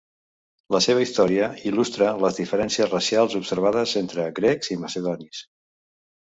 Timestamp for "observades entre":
3.41-4.27